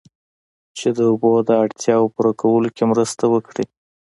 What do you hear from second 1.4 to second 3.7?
د اړتیاوو پوره کولو کې مرسته وکړي